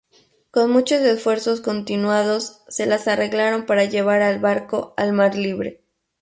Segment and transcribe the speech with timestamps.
[0.49, 5.83] Con muchos esfuerzos continuados, se las arreglaron para llevar al barco al mar libre.